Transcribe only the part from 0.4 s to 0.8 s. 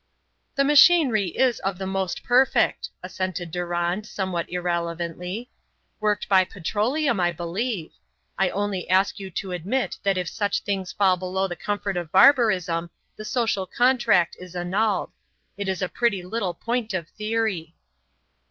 "The